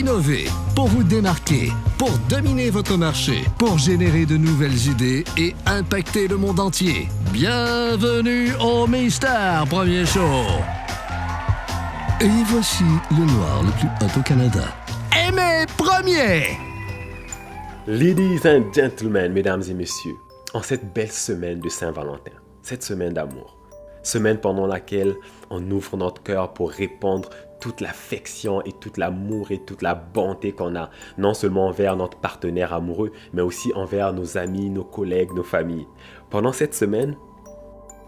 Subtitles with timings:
[0.00, 6.26] innover, pour vous démarquer, pour dominer votre marché, pour générer de nouvelles idées et impacter
[6.26, 7.08] le monde entier.
[7.32, 10.46] Bienvenue au Mystère Premier Show.
[12.22, 14.64] Et voici le noir le plus hot au Canada.
[15.14, 16.56] Aimé Premier!
[17.86, 20.16] Ladies and gentlemen, mesdames et messieurs,
[20.54, 23.58] en cette belle semaine de Saint-Valentin, cette semaine d'amour,
[24.02, 25.14] semaine pendant laquelle
[25.50, 27.28] on ouvre notre cœur pour répandre
[27.60, 32.18] toute l'affection et tout l'amour et toute la bonté qu'on a, non seulement envers notre
[32.18, 35.86] partenaire amoureux, mais aussi envers nos amis, nos collègues, nos familles.
[36.30, 37.16] Pendant cette semaine,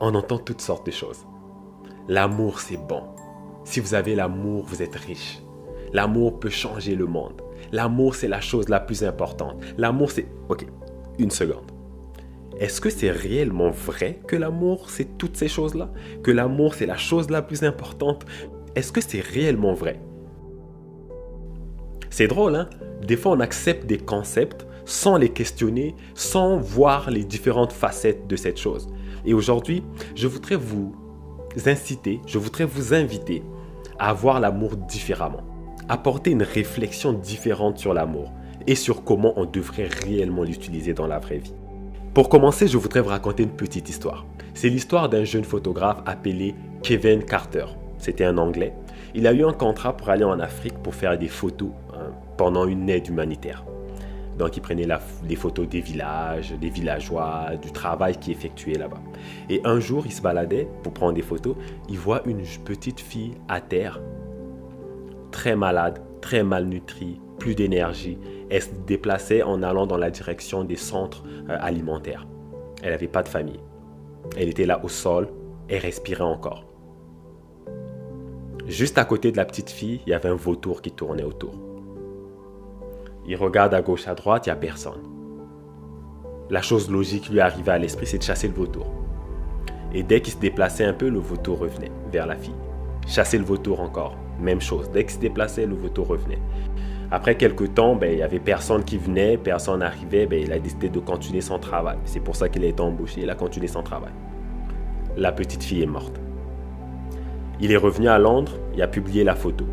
[0.00, 1.24] on entend toutes sortes de choses.
[2.08, 3.02] L'amour, c'est bon.
[3.64, 5.42] Si vous avez l'amour, vous êtes riche.
[5.92, 7.42] L'amour peut changer le monde.
[7.72, 9.56] L'amour, c'est la chose la plus importante.
[9.76, 10.28] L'amour, c'est...
[10.48, 10.66] Ok,
[11.18, 11.72] une seconde.
[12.58, 15.90] Est-ce que c'est réellement vrai que l'amour, c'est toutes ces choses-là?
[16.22, 18.24] Que l'amour, c'est la chose la plus importante?
[18.74, 20.00] Est-ce que c'est réellement vrai?
[22.10, 22.68] C'est drôle, hein?
[23.06, 28.36] Des fois, on accepte des concepts sans les questionner, sans voir les différentes facettes de
[28.36, 28.88] cette chose.
[29.24, 29.82] Et aujourd'hui,
[30.14, 30.94] je voudrais vous
[31.66, 33.42] inciter, je voudrais vous inviter
[33.98, 35.42] à voir l'amour différemment,
[35.88, 38.32] apporter une réflexion différente sur l'amour
[38.66, 41.54] et sur comment on devrait réellement l'utiliser dans la vraie vie.
[42.14, 44.24] Pour commencer, je voudrais vous raconter une petite histoire.
[44.54, 47.66] C'est l'histoire d'un jeune photographe appelé Kevin Carter.
[47.98, 48.72] C'était un Anglais.
[49.14, 52.66] Il a eu un contrat pour aller en Afrique pour faire des photos hein, pendant
[52.66, 53.64] une aide humanitaire.
[54.38, 54.86] Donc il prenait
[55.24, 59.00] des photos des villages, des villageois, du travail qui effectuait là-bas.
[59.50, 61.56] Et un jour, il se baladait pour prendre des photos.
[61.88, 64.00] Il voit une petite fille à terre,
[65.32, 68.18] très malade, très malnutrie, plus d'énergie.
[68.48, 72.26] Elle se déplaçait en allant dans la direction des centres euh, alimentaires.
[72.82, 73.60] Elle n'avait pas de famille.
[74.36, 75.28] Elle était là au sol
[75.68, 76.67] et respirait encore.
[78.68, 81.54] Juste à côté de la petite fille, il y avait un vautour qui tournait autour.
[83.26, 85.00] Il regarde à gauche, à droite, il n'y a personne.
[86.50, 88.86] La chose logique lui arrivait à l'esprit, c'est de chasser le vautour.
[89.94, 92.54] Et dès qu'il se déplaçait un peu, le vautour revenait vers la fille.
[93.06, 94.90] Chasser le vautour encore, même chose.
[94.90, 96.42] Dès qu'il se déplaçait, le vautour revenait.
[97.10, 100.58] Après quelques temps, ben, il n'y avait personne qui venait, personne n'arrivait, ben, il a
[100.58, 101.96] décidé de continuer son travail.
[102.04, 104.12] C'est pour ça qu'il a été embauché, il a continué son travail.
[105.16, 106.20] La petite fille est morte.
[107.60, 109.66] Il est revenu à Londres, il a publié la photo.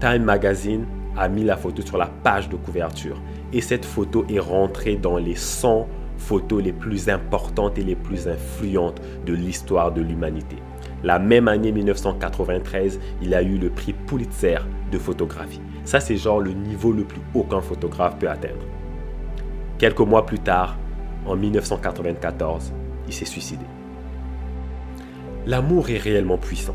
[0.00, 0.86] Time Magazine
[1.16, 3.20] a mis la photo sur la page de couverture
[3.52, 5.86] et cette photo est rentrée dans les 100
[6.16, 10.56] photos les plus importantes et les plus influentes de l'histoire de l'humanité.
[11.04, 14.58] La même année 1993, il a eu le prix Pulitzer
[14.90, 15.60] de photographie.
[15.84, 18.66] Ça, c'est genre le niveau le plus haut qu'un photographe peut atteindre.
[19.78, 20.76] Quelques mois plus tard,
[21.24, 22.72] en 1994,
[23.06, 23.64] il s'est suicidé.
[25.46, 26.74] L'amour est réellement puissant.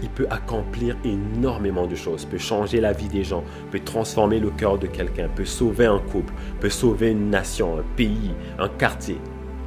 [0.00, 4.50] Il peut accomplir énormément de choses, peut changer la vie des gens, peut transformer le
[4.50, 9.18] cœur de quelqu'un, peut sauver un couple, peut sauver une nation, un pays, un quartier.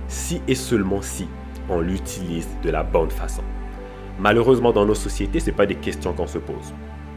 [0.08, 1.28] Si et seulement si
[1.70, 3.44] on l'utilise de la bonne façon.
[4.20, 6.74] Malheureusement, dans nos sociétés, ce pas des questions qu'on se pose.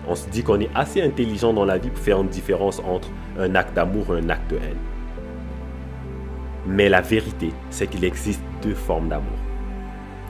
[0.08, 3.08] On se dit qu'on est assez intelligent dans la vie pour faire une différence entre
[3.38, 4.76] un acte d'amour et un acte de haine.
[6.66, 9.39] Mais la vérité, c'est qu'il existe deux formes d'amour.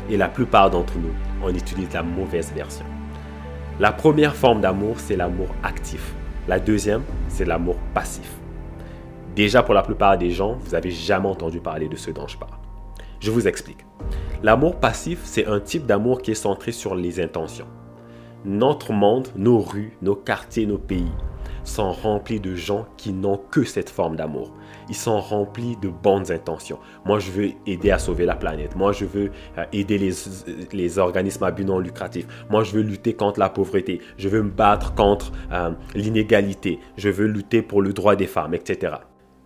[0.09, 2.85] Et la plupart d'entre nous, on utilise la mauvaise version.
[3.79, 6.15] La première forme d'amour, c'est l'amour actif.
[6.49, 8.31] La deuxième, c'est l'amour passif.
[9.37, 12.37] Déjà, pour la plupart des gens, vous n'avez jamais entendu parler de ce dont je
[12.37, 12.59] parle.
[13.21, 13.85] Je vous explique.
[14.43, 17.69] L'amour passif, c'est un type d'amour qui est centré sur les intentions.
[18.45, 21.13] Notre monde, nos rues, nos quartiers, nos pays
[21.63, 24.53] sont remplis de gens qui n'ont que cette forme d'amour.
[24.91, 26.79] Ils sont remplis de bonnes intentions.
[27.05, 28.75] Moi, je veux aider à sauver la planète.
[28.75, 30.13] Moi, je veux euh, aider les,
[30.73, 32.27] les organismes à but non lucratif.
[32.51, 34.01] Moi, je veux lutter contre la pauvreté.
[34.19, 36.81] Je veux me battre contre euh, l'inégalité.
[36.97, 38.95] Je veux lutter pour le droit des femmes, etc.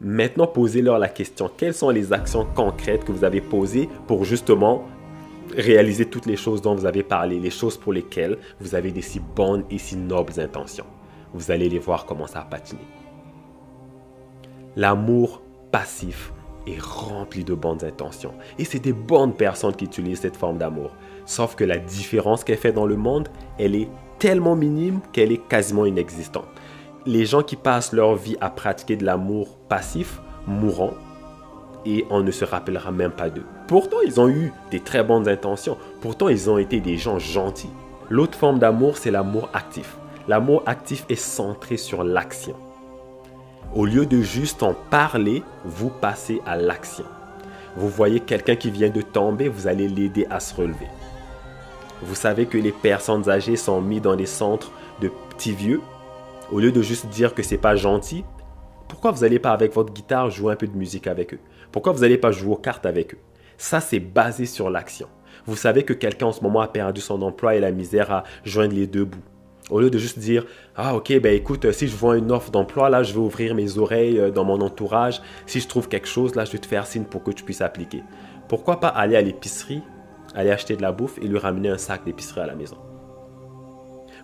[0.00, 4.84] Maintenant, posez-leur la question, quelles sont les actions concrètes que vous avez posées pour justement
[5.56, 9.02] réaliser toutes les choses dont vous avez parlé, les choses pour lesquelles vous avez des
[9.02, 10.86] si bonnes et si nobles intentions?
[11.32, 13.03] Vous allez les voir commencer à patiner.
[14.76, 15.40] L'amour
[15.70, 16.32] passif
[16.66, 18.34] est rempli de bonnes intentions.
[18.58, 20.90] Et c'est des bonnes personnes qui utilisent cette forme d'amour.
[21.26, 23.28] Sauf que la différence qu'elle fait dans le monde,
[23.58, 23.88] elle est
[24.18, 26.48] tellement minime qu'elle est quasiment inexistante.
[27.06, 30.94] Les gens qui passent leur vie à pratiquer de l'amour passif mourront
[31.86, 33.44] et on ne se rappellera même pas d'eux.
[33.68, 35.76] Pourtant, ils ont eu des très bonnes intentions.
[36.00, 37.70] Pourtant, ils ont été des gens gentils.
[38.10, 39.96] L'autre forme d'amour, c'est l'amour actif.
[40.28, 42.56] L'amour actif est centré sur l'action.
[43.74, 47.04] Au lieu de juste en parler, vous passez à l'action.
[47.74, 50.86] Vous voyez quelqu'un qui vient de tomber, vous allez l'aider à se relever.
[52.00, 55.80] Vous savez que les personnes âgées sont mises dans des centres de petits vieux
[56.52, 58.24] Au lieu de juste dire que c'est pas gentil,
[58.86, 61.40] pourquoi vous n'allez pas avec votre guitare jouer un peu de musique avec eux?
[61.72, 63.18] Pourquoi vous n'allez pas jouer aux cartes avec eux?
[63.58, 65.08] Ça, c'est basé sur l'action.
[65.46, 68.22] Vous savez que quelqu'un en ce moment a perdu son emploi et la misère à
[68.44, 69.18] joindre les deux bouts.
[69.70, 70.44] Au lieu de juste dire
[70.76, 73.78] Ah, ok, ben écoute, si je vois une offre d'emploi, là, je vais ouvrir mes
[73.78, 75.22] oreilles euh, dans mon entourage.
[75.46, 77.62] Si je trouve quelque chose, là, je vais te faire signe pour que tu puisses
[77.62, 78.02] appliquer.
[78.48, 79.82] Pourquoi pas aller à l'épicerie,
[80.34, 82.76] aller acheter de la bouffe et lui ramener un sac d'épicerie à la maison?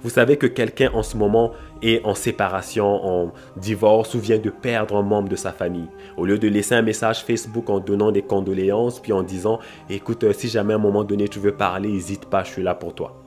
[0.03, 1.53] Vous savez que quelqu'un en ce moment
[1.83, 5.89] est en séparation, en divorce ou vient de perdre un membre de sa famille.
[6.17, 9.59] Au lieu de laisser un message Facebook en donnant des condoléances, puis en disant
[9.91, 12.63] Écoute, euh, si jamais à un moment donné tu veux parler, n'hésite pas, je suis
[12.63, 13.20] là pour toi.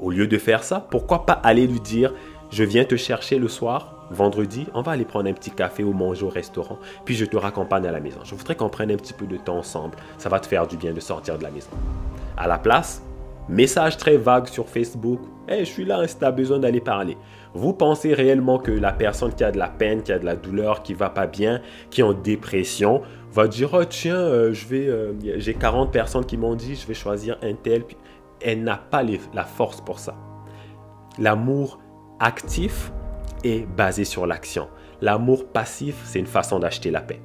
[0.00, 2.14] Au lieu de faire ça, pourquoi pas aller lui dire
[2.50, 5.92] Je viens te chercher le soir, vendredi, on va aller prendre un petit café ou
[5.92, 8.20] manger au restaurant, puis je te raccompagne à la maison.
[8.24, 9.96] Je voudrais qu'on prenne un petit peu de temps ensemble.
[10.16, 11.68] Ça va te faire du bien de sortir de la maison.
[12.36, 13.02] À la place,
[13.48, 15.20] message très vague sur Facebook
[15.50, 17.16] Hey, je suis là si tu as besoin d'aller parler.
[17.54, 20.36] Vous pensez réellement que la personne qui a de la peine, qui a de la
[20.36, 21.60] douleur, qui va pas bien,
[21.90, 26.54] qui est en dépression, va dire oh tiens, euh, euh, j'ai 40 personnes qui m'ont
[26.54, 27.82] dit, je vais choisir un tel
[28.40, 29.02] elle n'a pas
[29.34, 30.16] la force pour ça.
[31.18, 31.80] L'amour
[32.18, 32.92] actif
[33.44, 34.68] est basé sur l'action.
[35.00, 37.20] L'amour passif, c'est une façon d'acheter la paix.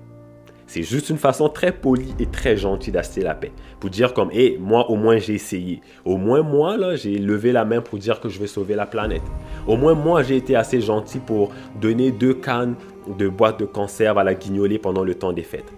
[0.67, 3.51] C'est juste une façon très polie et très gentille d'acheter la paix.
[3.79, 5.81] Pour dire comme, hé, moi au moins j'ai essayé.
[6.03, 8.87] Au moins moi, là, j'ai levé la main pour dire que je vais sauver la
[8.87, 9.21] planète.
[9.67, 12.75] Au moins moi, j'ai été assez gentil pour donner deux cannes
[13.07, 15.71] de boîte de conserve à la guignolée pendant le temps des fêtes.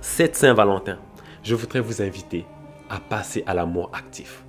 [0.00, 0.98] Cette Saint-Valentin,
[1.42, 2.46] je voudrais vous inviter
[2.92, 4.44] à passer à l'amour actif.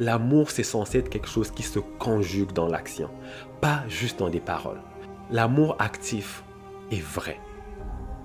[0.00, 3.08] L'amour, c'est censé être quelque chose qui se conjugue dans l'action,
[3.60, 4.80] pas juste dans des paroles.
[5.30, 6.42] L'amour actif
[6.90, 7.38] est vrai.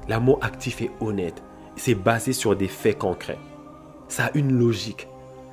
[0.07, 1.43] L'amour actif est honnête.
[1.75, 3.37] C'est basé sur des faits concrets.
[4.07, 5.07] Ça a une logique.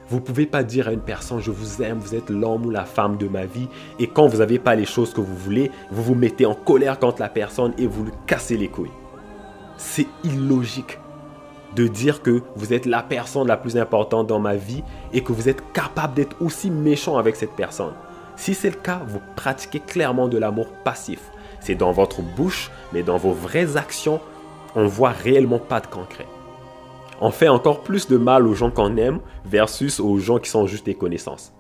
[0.09, 2.71] Vous ne pouvez pas dire à une personne, je vous aime, vous êtes l'homme ou
[2.71, 3.69] la femme de ma vie,
[3.99, 6.99] et quand vous n'avez pas les choses que vous voulez, vous vous mettez en colère
[6.99, 8.91] contre la personne et vous lui cassez les couilles.
[9.77, 10.99] C'est illogique
[11.75, 14.83] de dire que vous êtes la personne la plus importante dans ma vie
[15.13, 17.93] et que vous êtes capable d'être aussi méchant avec cette personne.
[18.37, 21.21] Si c'est le cas, vous pratiquez clairement de l'amour passif.
[21.61, 24.21] C'est dans votre bouche, mais dans vos vraies actions,
[24.75, 26.27] on voit réellement pas de concret.
[27.21, 30.67] On fait encore plus de mal aux gens qu'on aime versus aux gens qui sont
[30.67, 31.53] juste des connaissances.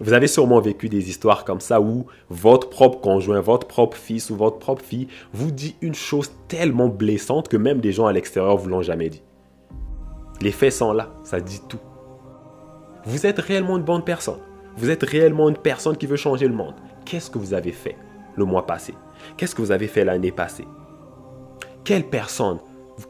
[0.00, 4.30] Vous avez sûrement vécu des histoires comme ça où votre propre conjoint, votre propre fils
[4.30, 8.12] ou votre propre fille vous dit une chose tellement blessante que même des gens à
[8.12, 9.22] l'extérieur vous l'ont jamais dit.
[10.40, 11.80] Les faits sont là, ça dit tout.
[13.04, 14.38] Vous êtes réellement une bonne personne.
[14.76, 16.74] Vous êtes réellement une personne qui veut changer le monde.
[17.04, 17.96] Qu'est-ce que vous avez fait
[18.36, 18.94] le mois passé?
[19.36, 20.66] Qu'est-ce que vous avez fait l'année passée?
[21.82, 22.60] Quelle personne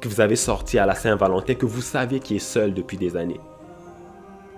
[0.00, 3.16] que vous avez sorti à la Saint-Valentin que vous saviez qui est seule depuis des
[3.16, 3.40] années?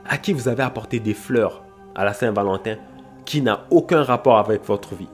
[0.06, 1.64] À qui vous avez apporté des fleurs?
[2.00, 2.76] À la Saint-Valentin
[3.26, 5.10] qui n'a aucun rapport avec votre vie.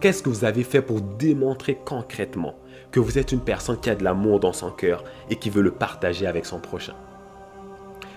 [0.00, 2.54] Qu'est-ce que vous avez fait pour démontrer concrètement
[2.90, 5.60] que vous êtes une personne qui a de l'amour dans son cœur et qui veut
[5.60, 6.94] le partager avec son prochain?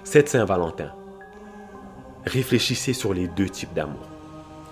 [0.06, 0.94] Cette Saint-Valentin,
[2.25, 4.07] réfléchissez sur les deux types d'amour.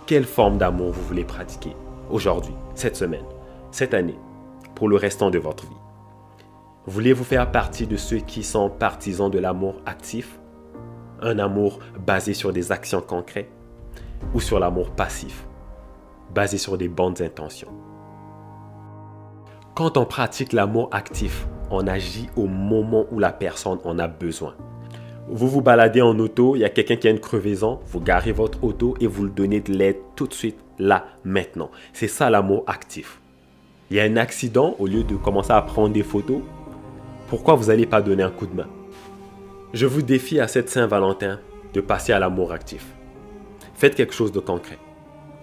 [0.05, 1.75] Quelle forme d'amour vous voulez pratiquer
[2.09, 3.25] aujourd'hui, cette semaine,
[3.71, 4.17] cette année,
[4.73, 5.75] pour le restant de votre vie?
[6.85, 10.39] Voulez-vous faire partie de ceux qui sont partisans de l'amour actif?
[11.21, 13.49] Un amour basé sur des actions concrètes
[14.33, 15.45] ou sur l'amour passif,
[16.33, 17.71] basé sur des bonnes intentions.
[19.75, 24.55] Quand on pratique l'amour actif, on agit au moment où la personne en a besoin.
[25.29, 28.31] Vous vous baladez en auto, il y a quelqu'un qui a une crevaison, vous garez
[28.31, 31.69] votre auto et vous lui donnez de l'aide tout de suite, là, maintenant.
[31.91, 33.19] C'est ça l'amour actif.
[33.91, 36.41] Il y a un accident, au lieu de commencer à prendre des photos,
[37.27, 38.67] pourquoi vous n'allez pas donner un coup de main?
[39.73, 41.39] Je vous défie à cette Saint-Valentin
[41.73, 42.85] de passer à l'amour actif.
[43.73, 44.79] Faites quelque chose de concret.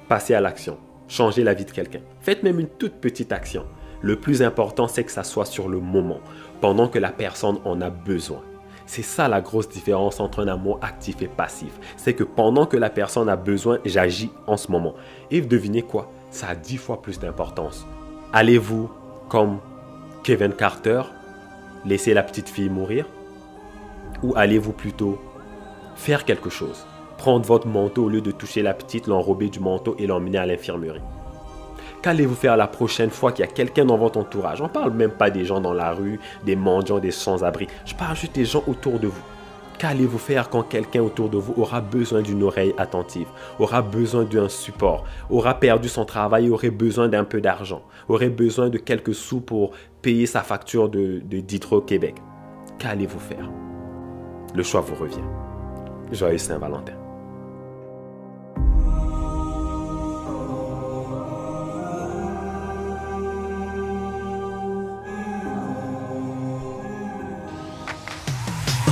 [0.09, 0.79] Passez à l'action.
[1.09, 2.01] Changez la vie de quelqu'un.
[2.21, 3.67] Faites même une toute petite action.
[4.01, 6.21] Le plus important, c'est que ça soit sur le moment,
[6.61, 8.43] pendant que la personne en a besoin.
[8.87, 11.73] C'est ça la grosse différence entre un amour actif et passif.
[11.97, 14.95] C'est que pendant que la personne a besoin, j'agis en ce moment.
[15.31, 16.11] Et devinez quoi?
[16.31, 17.87] Ça a dix fois plus d'importance.
[18.33, 18.91] Allez-vous,
[19.29, 19.59] comme
[20.23, 21.03] Kevin Carter,
[21.85, 23.07] laisser la petite fille mourir?
[24.25, 25.19] Ou allez-vous plutôt
[25.97, 26.87] faire quelque chose?
[27.19, 30.47] Prendre votre manteau au lieu de toucher la petite, l'enrober du manteau et l'emmener à
[30.47, 31.03] l'infirmerie.
[32.01, 34.61] Qu'allez-vous faire la prochaine fois qu'il y a quelqu'un dans votre entourage?
[34.63, 37.67] On ne parle même pas des gens dans la rue, des mendiants, des sans-abri.
[37.85, 39.23] Je parle juste des gens autour de vous.
[39.79, 43.29] Qu'allez-vous faire quand quelqu'un autour de vous aura besoin d'une oreille attentive,
[43.59, 48.71] aura besoin d'un support, aura perdu son travail, aurait besoin d'un peu d'argent, aurait besoin
[48.71, 52.17] de quelques sous pour payer sa facture de, de Québec?
[52.79, 53.51] Qu'allez-vous faire?
[54.55, 55.17] le choix vous revient.
[56.13, 56.93] Joyeux Saint-Valentin.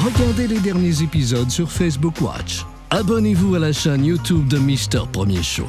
[0.05, 2.67] Regardez les derniers épisodes sur Facebook Watch.
[2.91, 5.69] Abonnez-vous à la chaîne YouTube de Mister Premier Show.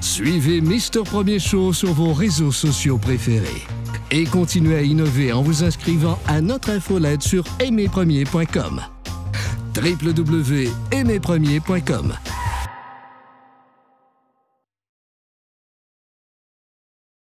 [0.00, 3.62] Suivez Mister Premier Show sur vos réseaux sociaux préférés.
[4.14, 8.82] Et continuez à innover en vous inscrivant à notre infolette sur aimerpremier.com
[9.74, 12.12] www.aimerpremier.com